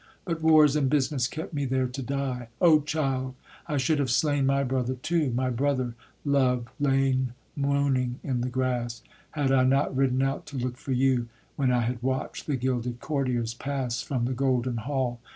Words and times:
But 0.25 0.41
wars 0.41 0.75
and 0.75 0.89
business 0.89 1.27
kept 1.27 1.53
me 1.53 1.63
there 1.65 1.85
to 1.85 2.01
die. 2.01 2.47
O 2.59 2.79
child, 2.81 3.35
I 3.67 3.77
should 3.77 3.99
have 3.99 4.09
slain 4.09 4.47
my 4.47 4.63
brother, 4.63 4.95
too, 4.95 5.29
My 5.29 5.51
brother, 5.51 5.93
Love, 6.25 6.67
lain 6.79 7.33
moaning 7.55 8.19
in 8.23 8.41
the 8.41 8.49
grass, 8.49 9.03
Had 9.29 9.51
I 9.51 9.63
not 9.63 9.95
ridden 9.95 10.23
out 10.23 10.47
to 10.47 10.57
look 10.57 10.77
for 10.77 10.91
you, 10.91 11.29
When 11.55 11.71
I 11.71 11.81
had 11.81 12.01
watch'd 12.01 12.47
the 12.47 12.55
gilded 12.57 12.99
courtiers 12.99 13.53
pass 13.53 14.01
From 14.01 14.25
the 14.25 14.33
golden 14.33 14.77
hall. 14.77 15.19